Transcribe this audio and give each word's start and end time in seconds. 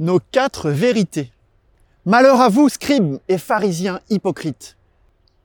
nos 0.00 0.18
quatre 0.18 0.70
vérités. 0.70 1.30
Malheur 2.06 2.40
à 2.40 2.48
vous, 2.48 2.68
scribes 2.68 3.18
et 3.28 3.38
pharisiens 3.38 4.00
hypocrites. 4.08 4.76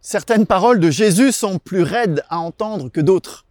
Certaines 0.01 0.45
paroles 0.45 0.79
de 0.79 0.89
Jésus 0.89 1.33
sont 1.33 1.59
plus 1.59 1.83
raides 1.83 2.23
à 2.29 2.39
entendre 2.39 2.89
que 2.89 3.01
d'autres. 3.01 3.45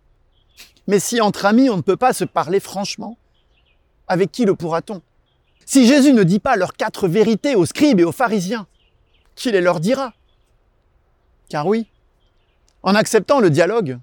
Mais 0.87 0.99
si 0.99 1.21
entre 1.21 1.47
amis 1.47 1.69
on 1.69 1.77
ne 1.77 1.83
peut 1.83 1.97
pas 1.97 2.13
se 2.13 2.25
parler 2.25 2.59
franchement, 2.59 3.19
avec 4.09 4.33
qui 4.33 4.45
le 4.45 4.55
pourra-t-on? 4.55 5.03
Si 5.67 5.87
Jésus 5.87 6.13
ne 6.13 6.23
dit 6.23 6.41
pas 6.41 6.57
leurs 6.57 6.75
quatre 6.75 7.07
vérités 7.07 7.55
aux 7.55 7.67
scribes 7.67 8.01
et 8.01 8.05
aux 8.05 8.13
pharisiens, 8.13 8.67
qui 9.35 9.51
les 9.51 9.61
leur 9.61 9.81
dira? 9.81 10.15
Car 11.49 11.67
oui, 11.67 11.87
en 12.83 12.95
acceptant 12.95 13.41
le 13.41 13.51
dialogue, 13.51 13.99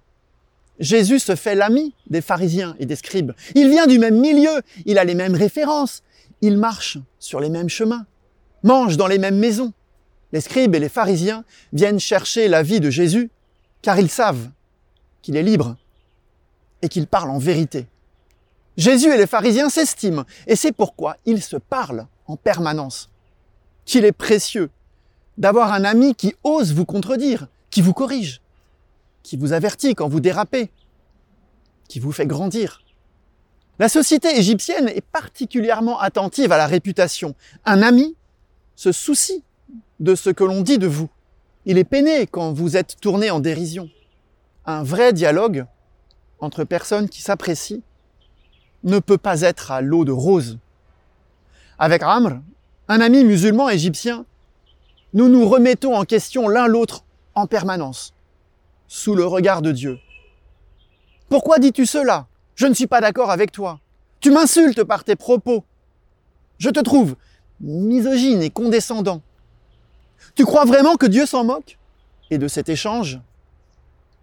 Jésus 0.80 1.20
se 1.20 1.36
fait 1.36 1.56
l'ami 1.56 1.94
des 2.10 2.22
pharisiens 2.22 2.76
et 2.80 2.86
des 2.86 2.96
scribes. 2.96 3.34
Il 3.56 3.70
vient 3.70 3.88
du 3.88 4.00
même 4.00 4.20
milieu, 4.20 4.62
il 4.86 4.98
a 4.98 5.04
les 5.04 5.16
mêmes 5.16 5.36
références, 5.36 6.04
il 6.42 6.58
marche 6.58 6.98
sur 7.20 7.40
les 7.40 7.50
mêmes 7.50 7.70
chemins, 7.70 8.06
mange 8.64 8.98
dans 8.98 9.08
les 9.08 9.18
mêmes 9.18 9.38
maisons. 9.38 9.74
Les 10.32 10.42
scribes 10.42 10.76
et 10.76 10.80
les 10.80 10.90
pharisiens 10.90 11.44
viennent 11.74 12.00
chercher 12.00 12.48
la 12.48 12.64
vie 12.64 12.80
de 12.80 12.90
Jésus 12.90 13.30
car 13.82 14.00
ils 14.00 14.10
savent 14.10 14.50
qu'il 15.22 15.36
est 15.36 15.44
libre 15.44 15.76
et 16.82 16.90
qu'il 16.90 17.08
parle 17.08 17.30
en 17.30 17.38
vérité. 17.38 17.88
Jésus 18.78 19.14
et 19.14 19.18
les 19.18 19.28
pharisiens 19.28 19.70
s'estiment 19.70 20.26
et 20.48 20.56
c'est 20.56 20.72
pourquoi 20.72 21.18
ils 21.26 21.44
se 21.44 21.58
parlent 21.58 22.08
en 22.28 22.38
permanence. 22.38 23.10
Qu'il 23.86 24.06
est 24.06 24.12
précieux 24.12 24.70
d'avoir 25.38 25.74
un 25.74 25.84
ami 25.84 26.16
qui 26.16 26.36
ose 26.44 26.74
vous 26.74 26.86
contredire, 26.86 27.48
qui 27.70 27.82
vous 27.82 27.94
corrige, 27.94 28.42
qui 29.24 29.38
vous 29.38 29.54
avertit 29.54 29.96
quand 29.96 30.08
vous 30.08 30.20
dérapez, 30.20 30.72
qui 31.88 32.00
vous 32.00 32.12
fait 32.12 32.28
grandir. 32.28 32.82
La 33.82 33.90
société 33.90 34.38
égyptienne 34.38 34.90
est 34.90 35.02
particulièrement 35.02 36.00
attentive 36.00 36.52
à 36.52 36.58
la 36.58 36.68
réputation. 36.68 37.34
Un 37.66 37.82
ami 37.82 38.16
se 38.76 38.92
soucie 38.92 39.44
de 40.00 40.14
ce 40.14 40.30
que 40.30 40.44
l'on 40.44 40.62
dit 40.62 40.78
de 40.78 40.86
vous. 40.86 41.10
Il 41.66 41.80
est 41.80 41.84
peiné 41.84 42.28
quand 42.28 42.54
vous 42.54 42.78
êtes 42.78 42.98
tourné 43.02 43.32
en 43.32 43.40
dérision. 43.40 43.90
Un 44.68 44.84
vrai 44.84 45.14
dialogue 45.14 45.66
entre 46.40 46.64
personnes 46.64 47.10
qui 47.10 47.24
s'apprécient 47.24 47.80
ne 48.84 49.00
peut 49.00 49.18
pas 49.18 49.42
être 49.42 49.72
à 49.72 49.82
l'eau 49.82 50.06
de 50.06 50.12
rose. 50.12 50.60
Avec 51.80 52.04
Amr, 52.04 52.40
un 52.88 53.02
ami 53.02 53.24
musulman 53.24 53.68
égyptien, 53.68 54.28
nous 55.16 55.28
nous 55.28 55.50
remettons 55.50 55.96
en 55.96 56.06
question 56.06 56.48
l'un 56.48 56.68
l'autre 56.68 57.04
en 57.34 57.48
permanence, 57.48 58.14
sous 58.88 59.16
le 59.16 59.26
regard 59.26 59.64
de 59.64 59.72
Dieu. 59.72 59.98
Pourquoi 61.30 61.58
dis-tu 61.58 61.88
cela? 61.88 62.28
Je 62.62 62.68
ne 62.68 62.76
suis 62.76 62.86
pas 62.86 63.02
d'accord 63.02 63.32
avec 63.32 63.52
toi. 63.52 63.80
Tu 64.20 64.30
m'insultes 64.30 64.84
par 64.84 65.04
tes 65.04 65.16
propos. 65.16 65.64
Je 66.60 66.70
te 66.70 66.80
trouve 66.80 67.16
misogyne 67.60 68.44
et 68.44 68.52
condescendant. 68.52 69.24
Tu 70.36 70.46
crois 70.46 70.66
vraiment 70.66 70.96
que 70.96 71.08
Dieu 71.08 71.26
s'en 71.26 71.44
moque? 71.44 71.80
Et 72.30 72.38
de 72.38 72.48
cet 72.48 72.70
échange 72.70 73.20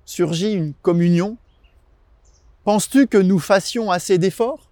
surgit 0.05 0.53
une 0.53 0.73
communion 0.73 1.37
Penses-tu 2.63 3.09
que 3.09 3.19
nous 3.19 3.41
fassions 3.41 3.91
assez 3.91 4.19
d'efforts 4.19 4.71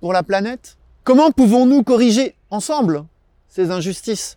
pour 0.00 0.12
la 0.12 0.22
planète? 0.22 0.76
Comment 1.02 1.30
pouvons-nous 1.30 1.84
corriger 1.84 2.34
ensemble 2.50 3.06
ces 3.48 3.70
injustices? 3.70 4.36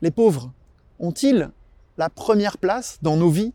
Les 0.00 0.12
pauvres 0.12 0.52
ont-ils 1.00 1.50
la 1.98 2.08
première 2.08 2.56
place 2.56 3.00
dans 3.02 3.16
nos 3.16 3.30
vies? 3.30 3.52